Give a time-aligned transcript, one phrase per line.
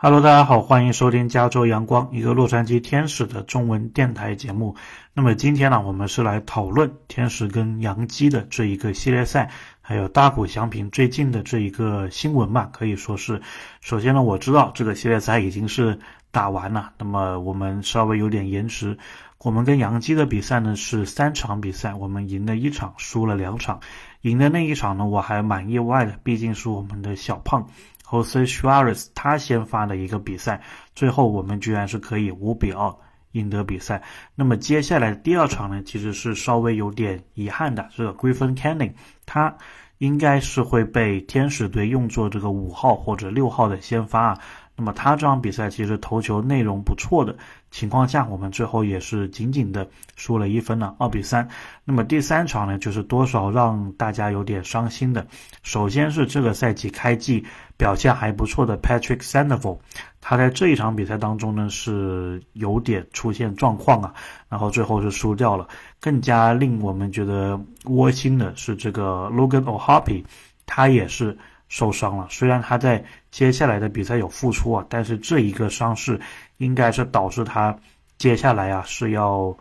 [0.00, 4.76] Hello，大家好，欢迎收听加州阳光，一个洛杉矶天使的中文电台节目。
[5.12, 9.50] 那么今天呢，我们是来讨论天使跟洋基的这一个系列赛，
[9.80, 13.42] 还有大谷翔平最近的这一个新闻嘛，可以说是。
[13.80, 15.98] 首先呢，我知道这个系列赛已经是
[16.30, 18.96] 打完了，那么我们稍微有点延迟。
[19.38, 23.80] 我们跟洋基的比赛呢是三场比赛，我们赢了一场，输了两场。
[24.20, 27.66] 赢的那一场呢，我还蛮意外的，毕竟是我们的小胖。
[28.08, 30.62] Jose Suarez 他先发的一个比赛，
[30.94, 32.94] 最后我们居然是可以五比二
[33.32, 34.02] 赢得比赛。
[34.34, 37.88] 那么接下来第二场呢，其实是稍微有点遗憾的。
[37.94, 38.94] 这个 Griffin Canning
[39.26, 39.54] 他
[39.98, 44.38] 应该是会被天使队用作这个五号或者六号的先发。
[44.78, 47.36] 那么他这场比赛其实投球内容不错的
[47.72, 51.48] 情况下，我们最后也是仅仅的输了一分了，二比三。
[51.84, 55.26] 那么第三场呢，就是多少让大家有点伤心的。
[55.64, 57.44] 首先是这个赛季开季
[57.76, 59.78] 表现还不错的 Patrick Sandoval，
[60.20, 64.14] 他在这一场比赛当中呢是有点出现状况啊，
[64.48, 65.66] 然后最后是输掉了。
[66.00, 70.24] 更加令我们觉得窝心的是这个 Logan O'Hoppe，
[70.66, 71.36] 他也是。
[71.68, 76.18] 受伤了，虽然他在接下来的比赛有复出啊，但是这一个伤势
[76.56, 77.78] 应该是导致他
[78.16, 79.56] 接下来啊是要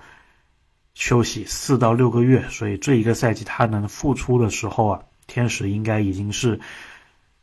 [0.93, 6.59] 休息四到六个月，所以这一个赛季他能复出的时候啊，天使应该已经是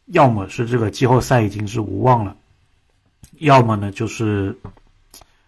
[0.06, 2.36] 要么是这个季后赛已经是无望了，
[3.38, 4.58] 要么呢就是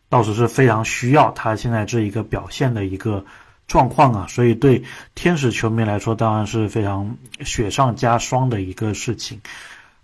[0.08, 3.24] 倒是是非常需要他现在这一个表现的一个。
[3.66, 4.82] 状况啊，所以对
[5.14, 9.40] 天使球迷来说，当然是非常雪上加霜的一个事情。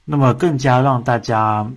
[0.04, 1.70] 那么，更加让大家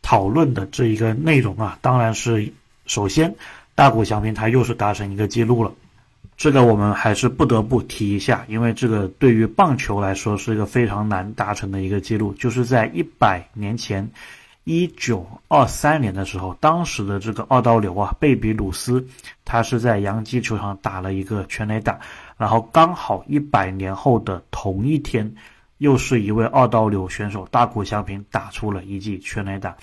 [0.00, 2.52] 讨论的这一个内容啊，当然是
[2.86, 3.34] 首先
[3.74, 5.72] 大谷翔平他又是达成一个记录了，
[6.36, 14.10] 这个我们还是不得不提一下，因为这个对于棒球来说是一个非常难达成的一个记录，就是在一百年前。
[14.68, 19.06] 一九二三年的时候，当时的这个二刀流啊，贝比鲁斯，
[19.44, 22.00] 他是在洋基球场打了一个全垒打，
[22.36, 25.32] 然后刚好一百年后的同一天，
[25.78, 29.76] 又是一位二刀流选手大谷翔平打出了一记全垒打，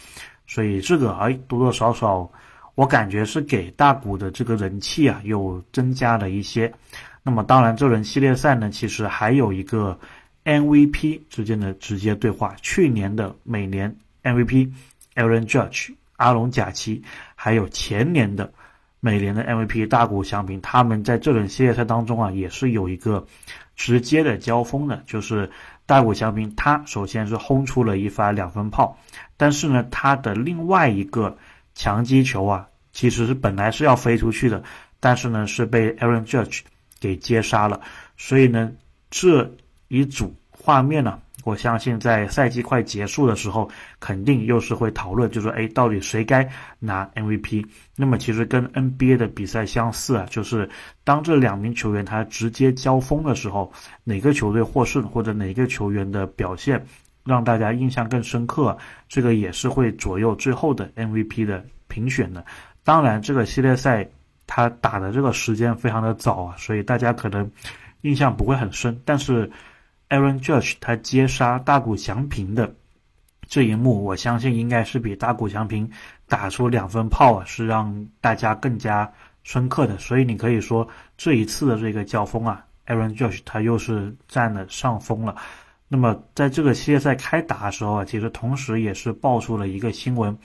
[0.48, 2.30] 所以这个哎多多少少，
[2.76, 6.70] 我感觉是给大谷的这个人气啊又增加了一些。
[7.24, 9.98] 那么当然，这轮系列赛呢，其实还有一个
[10.44, 13.96] MVP 之间的直接对话，去年的每年。
[14.24, 14.72] MVP
[15.16, 17.04] Aaron Judge 阿隆贾奇，
[17.36, 18.52] 还有前年的
[19.00, 23.28] 美联的 MVP 大谷翔平，他们在这轮系列赛当中啊，也是有一个
[23.76, 25.04] 直接的交锋的。
[25.06, 25.52] 就是
[25.86, 28.98] 大谷翔平，他首先是轰出了一发两分炮，
[29.36, 31.38] 但是呢，他的另外一个
[31.76, 34.64] 强击球啊，其实是本来是要飞出去的，
[35.02, 36.62] 但是呢，是被 Aaron Judge
[37.02, 37.82] 给接杀了。
[38.16, 38.72] 所以呢，
[39.10, 39.54] 这
[39.90, 41.20] 一组画面呢。
[41.44, 43.70] 我相信在赛季快结束的时候，
[44.00, 47.66] 肯定又是会讨论，就说哎，到底谁该拿 MVP？
[47.98, 50.70] 那么其实跟 NBA 的比赛相似啊，就是
[51.04, 53.70] 当这两名球员他直接交锋的时候，
[54.06, 56.82] 哪个球队获胜或者哪个球员的表现
[57.26, 58.78] 让大家印象更深刻，
[59.10, 62.46] 这个也是会左右最后的 MVP 的评选的。
[62.86, 64.08] 当然，这个系列赛
[64.48, 67.52] 他打的这个时间非常的早啊，所以大家可能
[68.04, 69.52] 印象不会很深，但是。
[70.14, 72.72] Aaron Judge 他接杀大谷翔平的
[73.48, 75.90] 这一幕，我相信应该是比大谷翔平
[76.28, 79.98] 打出两分炮啊，是让大家更加深刻的。
[79.98, 80.88] 所以你可以说
[81.18, 85.36] 这一次的这个交锋啊，Aaron Judge 他又是占了上风了。
[85.88, 90.38] 那么在这个系列赛开打的时候啊，其实同时也是爆出了一个新闻，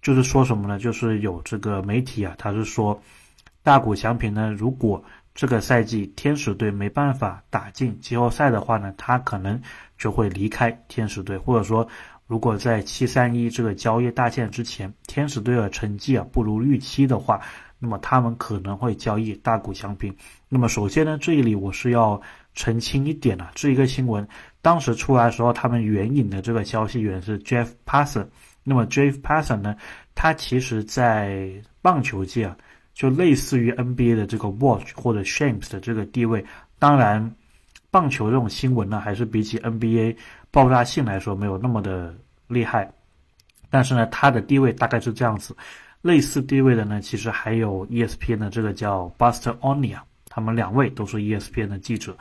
[0.00, 0.80] 就是说什么呢？
[0.80, 3.00] 就是有这个媒体啊，他是说
[3.66, 5.02] 大谷翔平呢，如果
[5.34, 9.60] 这个赛季天使队没办法打进季后赛的话呢，他可能
[9.98, 11.84] 就会离开天使队，或者说，
[12.28, 17.40] 如果在七三一这个交易大限之前，天使队的成绩啊不如预期的话，
[17.80, 20.16] 那么他们可能会交易大谷翔平。
[20.48, 22.22] 那么首先呢，这里我是要
[22.54, 24.24] 澄清一点啊，这一个新闻
[24.62, 28.28] 当时出来的时候，他们援引的这个消息源是 Jeff Passan。
[28.62, 29.74] 那么 Jeff Passan 呢，
[30.14, 31.50] 他其实在
[31.82, 32.56] 棒球界啊。
[32.96, 36.42] 就类似于 NBA 的这个 Watch 或者 Shams 的这个地位，
[36.78, 37.30] 当然，
[37.90, 40.16] 棒球这种新闻呢，还是比起 NBA
[40.50, 42.14] 爆炸性来说没有那么的
[42.48, 42.90] 厉害，
[43.68, 45.54] 但是呢，它的地位大概是这样子。
[46.00, 49.98] 类似地位的呢，其实还有 ESPN 的这个叫 Buster Onia，
[50.30, 52.16] 他们两位都是 ESPN 的记者。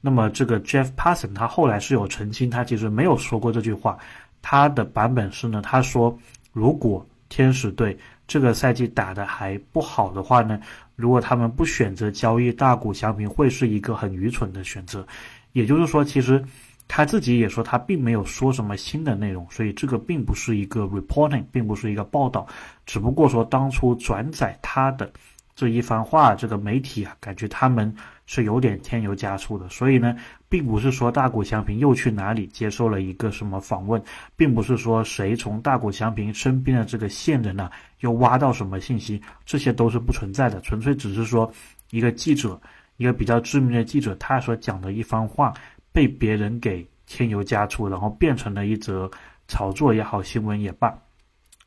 [0.00, 3.98] 那么这个 Jeff Passan 他后来是有澄清，他其实没有说过这句话，
[4.40, 6.16] 他的版本是呢，他说
[6.52, 7.96] 如果天使队。
[8.26, 10.60] 这个赛季打的还不好的话呢，
[10.96, 15.06] 如果他们不选择交易大谷翔平，会是一个很愚蠢的选择。
[15.52, 16.44] 也就是说，其实
[16.86, 22.46] 他自己也说他并没有说什么新的内容，所以这个并不是一个 reporting，并不是一个报道，
[22.84, 25.10] 只不过说当初转载他的
[25.54, 27.94] 这一番话，这个媒体啊，感觉他们
[28.26, 30.16] 是有点添油加醋的，所以呢，
[30.52, 34.02] 并不是说大谷翔平又去哪里接受了一个什么访问，
[34.36, 37.70] 并不是说谁从大谷翔平身边的这个线人呢
[38.00, 41.50] 又挖到什么信息，这些都是不存在的，纯粹只是说
[41.90, 42.60] 一个记者，
[42.98, 45.54] 一个比较知名的记者，他所讲的一番话。
[45.94, 49.10] 被别人给添油加醋，然后变成了一则
[49.46, 50.90] 炒作也好，新闻也罢。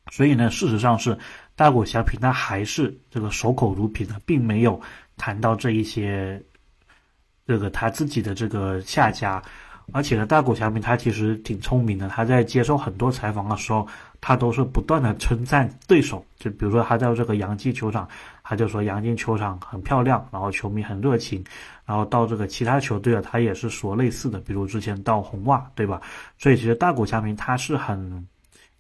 [0.10, 1.16] 所以呢，事实上是
[1.56, 4.82] 大谷翔平他还是这个守口如瓶的，并没有
[5.16, 6.42] 谈到这一些
[7.46, 9.42] 这个他自己的这个下家。
[9.92, 13.88] 而且呢，大谷翔平他其实挺聪明的，他在接受很多采访的时候，
[14.20, 16.26] 他都是不断的称赞对手。
[16.40, 18.10] 就比如说他在这个洋基球场，
[18.44, 21.44] 他就说洋基球场很漂亮，然后球迷很热情。
[21.86, 26.02] 然后到这个其他球队啊，他也是说类似的，比如之前到红袜，对吧？
[26.40, 28.28] 所以其实大谷翔平他是很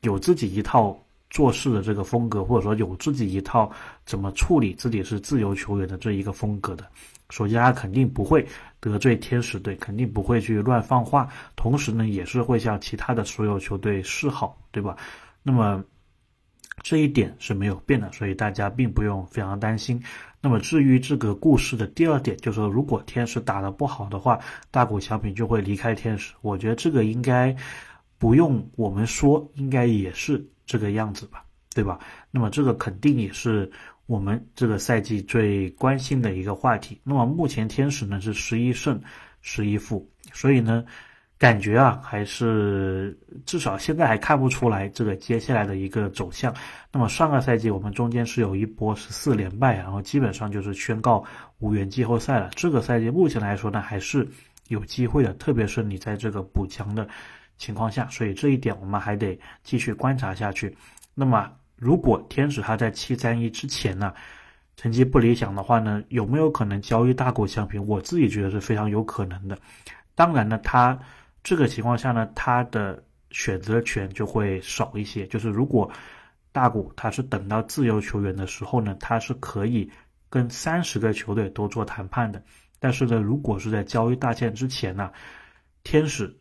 [0.01, 0.97] 有自己一套
[1.29, 3.71] 做事的这个风格，或者说有自己一套
[4.05, 6.85] 怎么处理自己是自由球员的这一个风格的。
[7.31, 8.45] 首先，他肯定不会
[8.79, 14.95] 得罪天使队，肯定不会去乱放话，同时呢，也是会向其他的所有球队示好，对吧？
[15.41, 15.83] 那么
[16.83, 20.01] 这一点是没有变的，所以大家并不用非常担心。
[20.39, 24.39] 那么至于这个故事的第二点，就是说如果天使打得不好的话，
[24.69, 26.31] 大谷翔平就会离开天使。
[26.41, 27.55] 我觉得这个应该
[28.19, 31.99] 不用我们说，应该也是这个样子吧，对吧？
[32.31, 33.71] 那么这个肯定也是。
[34.07, 37.01] 我们这个赛季最关心的一个话题。
[37.03, 39.01] 那么目前天使呢是十一胜
[39.41, 40.85] 十一负，所以呢，
[41.39, 43.17] 感觉啊还是
[43.47, 46.53] 至少现在还看不出来这个接下来的一个走向。
[46.91, 51.25] 那么上个赛季我们中间是有一波十四连败，然后基本上就是宣告
[51.57, 52.51] 无缘季后赛了。
[52.55, 54.27] 这个赛季目前来说呢还是
[54.67, 57.07] 有机会的，特别是你在这个补强的
[57.57, 60.75] 情况下，所以这一点我们还得继续观察下去。
[61.13, 61.51] 那么。
[61.77, 64.13] 如果天使他在七三一之前呢，
[64.77, 67.85] 成绩不理想的话呢，有没有可能交易大股相平？
[67.85, 69.59] 我自己觉得是非常有可能的。
[70.15, 70.97] 当然呢，他
[71.43, 75.27] 这个情况下呢，他的选择权就会少一些。
[75.27, 75.91] 就是如果
[76.53, 79.91] 大股他是等到自由球员的时候呢，他是可以
[80.29, 82.41] 跟三十个球队都做谈判的。
[82.79, 85.11] 但是呢，如果是在交易大限之前呢，
[85.83, 86.33] 天使。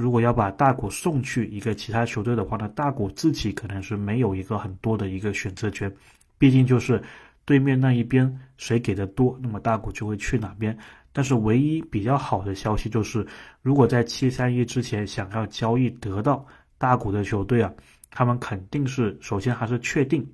[0.00, 5.94] 如果要把大谷送去一个其他球队的话呢，大谷自己可能是没有一个很多的一个选择权，
[6.38, 7.02] 毕竟就是
[7.44, 10.74] 对面那一边谁给的多，那么大谷就会去哪边。
[11.12, 13.26] 但是唯一比较好的消息就是，
[13.60, 16.46] 如果在七三一之前想要交易得到
[16.78, 17.70] 大谷的球队啊，
[18.10, 20.26] 他们肯定是首先还是确定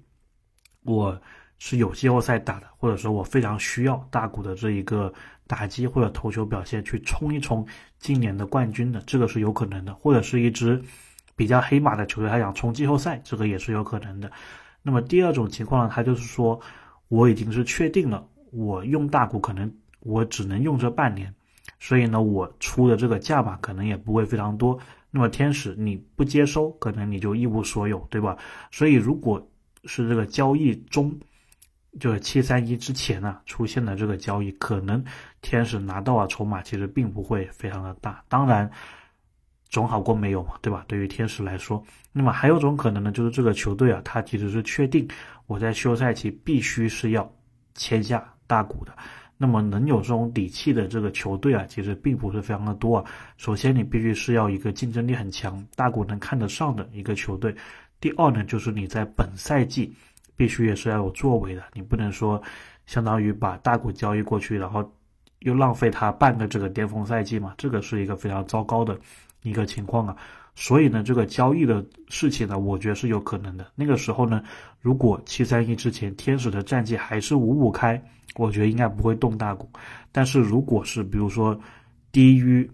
[0.85, 1.21] 我
[1.59, 5.13] 是有季后赛打的，或者说我非常需要大谷的这一个。
[5.49, 7.65] 打击或者投球表现去冲一冲
[8.01, 10.83] 今年的冠军的，这个是有可能的；或者是一支
[11.37, 14.29] 比较黑马的球队，他想冲季后赛，这个也是有可能的。
[14.83, 16.61] 那么第二种情况呢，他就是说
[17.07, 21.33] 我已经是确定了，我用大股可能我只能用这半年，
[21.79, 24.77] 所以呢，我出的这个价码可能也不会非常多。
[25.13, 28.37] 那么天使你不接收，可能你就一无所有，对吧？
[28.73, 29.49] 所以如果
[29.85, 31.17] 是这个交易中。
[31.99, 35.03] 就是七三一之前呢出现的这个交易，可能
[35.41, 38.71] 天使拿到啊筹码其实并不会非常的大，当然
[39.69, 40.85] 总好过没有嘛，对吧？
[40.87, 41.83] 对于天使来说，
[42.13, 45.09] 那么还有种可能呢，就是这个球队啊，他其实是确定
[45.47, 47.31] 我在休赛期必须是要
[47.75, 48.97] 签下大股的，
[49.37, 53.05] 那么能有这种底气的这个球队啊，其实并不是非常的多啊。
[53.37, 57.53] 首先，你必须是要一个竞争力很强、大股能看得上的一个球队；
[58.01, 59.93] 第二呢，就是你在本赛季。
[60.37, 62.41] 必须也是要有作为的，你不能说
[62.87, 64.89] 相当于把大股交易过去，然后
[65.41, 68.99] 又浪费他半个这个巅峰赛季嘛，这个是一个非常糟糕的
[69.43, 70.17] 一个情况啊。
[70.55, 73.67] 所以呢，这个交易的事情呢，我觉得是有可能的。
[73.75, 74.43] 那个时候呢，
[74.81, 78.03] 如果七三一之前天使的战绩还是五五开，
[78.37, 79.69] 我觉得应该不会动大股。
[80.13, 81.59] 但是如果是比如说
[82.11, 82.71] 低于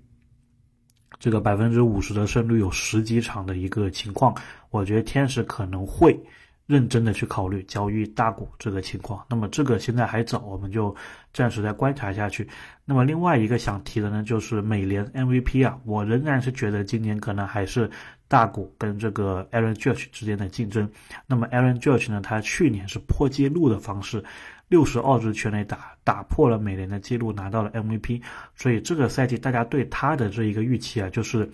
[1.18, 4.32] 这个百分之五十的胜率，有十几场的一个情况，
[4.70, 6.18] 我觉得天使可能会。
[6.66, 10.94] 认真的去考虑交易大股这个情况，那么这个现在还早，我们就
[11.32, 12.48] 暂时再观察下去。
[12.84, 17.90] 那么另外一个想提的呢，就是美联 MVP 啊，我仍然是觉得今年可能还是
[18.28, 20.88] 大股跟这个 Aaron Judge 之间的竞争。
[21.26, 24.24] 那么 Aaron Judge 呢，他去年是破纪录的方式，
[24.68, 28.22] 六十二支全垒打打破了美联的记录，拿到了 MVP。
[28.54, 31.50] 所以这个赛季大家对他的这一个预期啊，就是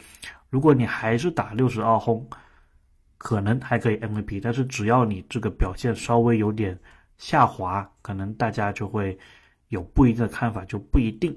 [0.51, 2.25] 如果你还是打六十二轰。
[3.19, 6.79] 可能还可以 MVP，但是只要你这个表现稍微有点
[7.19, 9.19] 下滑，可能大家就会
[9.69, 11.37] 有不一定的看法，就不一定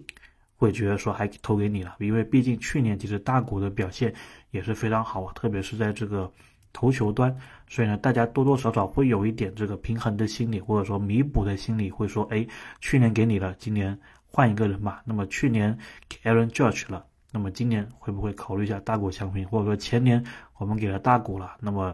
[0.55, 4.13] 会觉得说还投给你了，因为毕竟去年其实大谷的表现
[4.51, 6.31] 也是非常好啊，特别是在这个
[6.71, 7.35] 投球端，
[7.67, 12.45] 所以呢，大家多多少少会有一点这个平衡的心理，或者说弥补的心理，会说，哎，
[12.79, 15.01] 去年给你了，今年换一个人吧。
[15.03, 20.23] 那么去年给 Aaron Judge 了，那么今年会不会考虑一下大谷翔平，或者说前年
[20.61, 21.91] 我们给了大股了，那么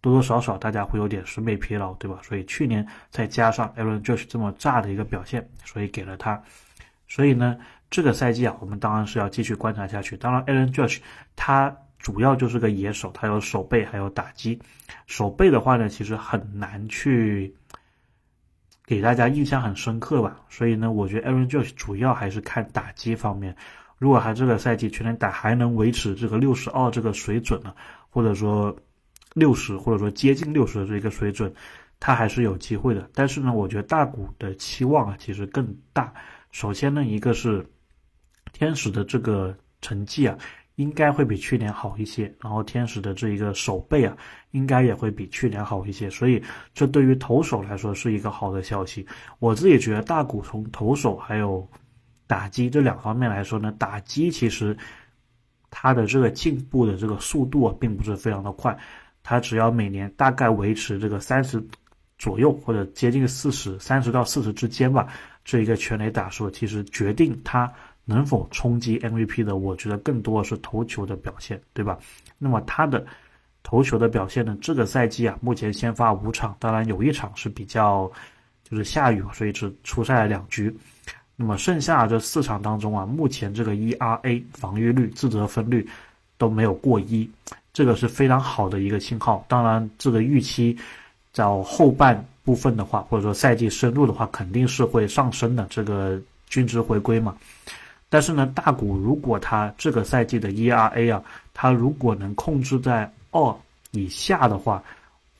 [0.00, 2.18] 多多少少大家会有点审美疲劳，对吧？
[2.22, 6.42] 所以去年再加上 Aaron Judge 这么炸的一个表现，所以给了他，
[7.06, 7.56] 所以呢。
[7.90, 10.14] 这个赛季啊，我们当然是要继续观察下去。
[10.14, 10.98] 当然，Aaron Judge
[11.36, 14.60] 他主要就是个野手，他有手背还有打击。
[15.06, 17.50] 手背的话呢，其实很难去
[18.84, 20.38] 给大家印象很深刻吧。
[20.50, 23.56] 所以呢，我觉得 Aaron Judge 主要还是看打击方面。
[23.96, 27.74] 如果他这个赛季全年打还能维持这个六十二这个水准呢，
[28.18, 28.76] 或者说
[29.34, 31.54] 六十或者说接近六十的这一个水准，
[32.00, 33.08] 它还是有机会的。
[33.14, 36.12] 但是呢，我觉得大股的期望啊，其实更大。
[36.50, 37.64] 首先呢，一个是。
[38.50, 40.36] 天使的这个成绩啊，
[40.76, 42.34] 应该会比去年好一些。
[42.40, 44.16] 然后天使的这一个守备啊，
[44.52, 46.08] 应该也会比去年好一些。
[46.08, 49.06] 所以这对于投手来说是一个好的消息。
[49.38, 51.68] 我自己觉得大谷从投手还有
[52.26, 54.74] 打击这两方面来说呢，打击其实
[55.70, 58.76] 他的这个进步的这个速度啊，并不是非常的快。
[59.22, 61.62] 他只要每年大概维持这个三十
[62.18, 65.08] 左右，或者接近四十，三十到四十之间吧，
[65.44, 67.72] 这一个全垒打数，其实决定他。
[68.10, 71.98] 能否冲击 MVP 的，我觉得更多的是投球的表现，对吧？
[72.38, 73.04] 那么他的
[73.62, 74.56] 投球的表现呢？
[74.62, 78.10] 这个赛季啊，目前先发五场，当然有一场是比较
[78.64, 80.74] 就是下雨，所以只出赛了两局。
[81.40, 85.88] 那么剩下这四场当中啊，目前这个 ERA 防御率、自责分率
[86.36, 87.30] 都没有过一，
[87.72, 89.44] 这个是非常好的一个信号。
[89.46, 90.76] 当然，这个预期
[91.32, 95.64] 在后半部分的话，或者说赛季深入的话，肯定是会上升的。
[95.70, 97.36] 这个均值回归嘛。
[98.08, 101.22] 但是呢，大股如果他这个赛季的 ERA 啊，
[101.54, 103.56] 他如果能控制在二
[103.92, 104.82] 以下的话，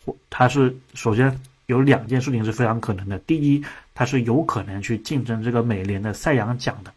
[0.05, 1.37] 或他是首先
[1.69, 3.19] 有两件事情是非常可能的。
[3.21, 3.63] 第一，
[3.95, 6.93] 他是有可能去竞争这个美联的赛扬奖的。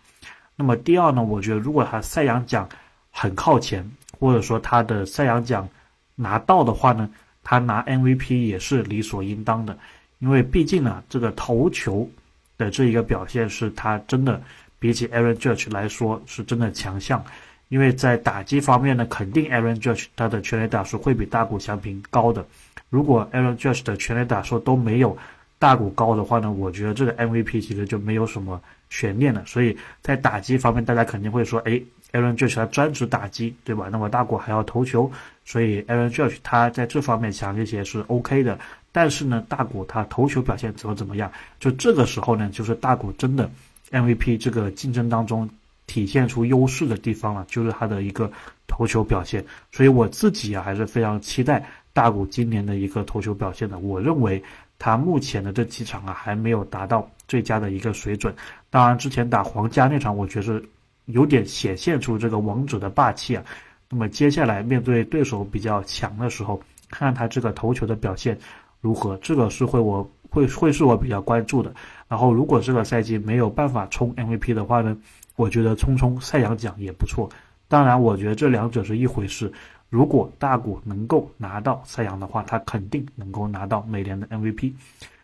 [0.56, 2.68] 那么第二呢，我觉得如果他赛扬奖
[3.12, 5.68] 很靠前，或者说他的赛扬奖
[6.16, 7.10] 拿到的话呢，
[7.44, 9.78] 他拿 MVP 也是理所应当的。
[10.20, 12.10] 因为毕竟呢，这个投球
[12.58, 14.42] 的这一个表现是他真的。
[14.80, 17.24] 比起 Aaron Judge 来说，是真的强项，
[17.72, 22.46] 因为在打击方面呢，肯定 Aaron Judge 他的全垒打数会比大谷翔平高的。
[22.90, 25.18] 如果 Aaron Judge 的全垒打数都没有
[25.58, 29.42] 大谷高的话呢，我觉得这个 MVP 其实就没有什么悬念了。
[29.46, 33.88] 所以在打击方面，大家肯定会说，哎，Aaron Judge 他专职打击，对吧？
[33.90, 35.10] 那么大谷还要投球，
[35.46, 38.60] 所以 Aaron Judge 他在这方面强一些是 OK 的。
[38.92, 41.32] 但是呢，大谷他投球表现怎么怎么样？
[41.58, 43.50] 就这个时候呢，就是大谷真的。
[43.92, 45.50] MVP 这个竞争当中
[45.92, 48.32] 体现出优势的地方了，就是他的一个
[48.66, 49.46] 投球表现。
[49.74, 53.78] 所以我自己啊还是非常期待大谷今年的一个投球表现的。
[53.78, 54.42] 我认为
[54.80, 58.34] 他目前的这几场啊还没有达到最佳的一个水准。
[58.70, 60.64] 当然，之前打皇家那场，我觉得
[61.08, 63.44] 有点显现出这个王者的霸气啊。
[63.90, 68.40] 那么接下来面对对手比较强的时候，看他这个投球的表现
[68.80, 70.10] 如何，这个是会我。
[70.34, 71.74] 会会是我比较关注的。
[72.08, 74.96] 然后，如果这个赛季没有办法冲 MVP 的话呢，
[75.36, 77.30] 我觉得冲冲赛扬奖也不错。
[77.68, 79.52] 当然，我觉得这两者是一回事。
[79.90, 84.74] 如果大谷能够拿到赛扬的话，他肯定能够拿到美联的 MVP。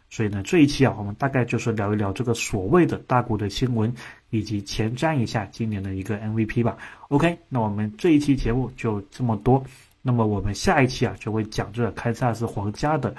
[0.09, 3.93] 所以呢，这一期啊，我们大概就是聊一聊这个所谓的大谷的新闻，
[4.29, 6.77] 以及前瞻一下今年的一个 MVP 吧。
[7.09, 9.63] OK，那我们这一期节目就这么多。
[10.01, 13.13] 那么我们下一期啊，就会讲这堪萨斯皇家的。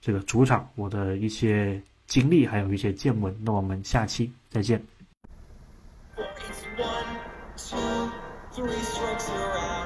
[0.00, 4.93] 这个主场，我的一些经历，还有一些见闻，那我们下期再见。
[6.16, 7.04] One,
[7.56, 8.12] two,
[8.52, 9.83] three strokes, out